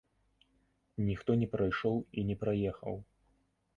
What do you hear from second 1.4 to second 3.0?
не прайшоў і не праехаў.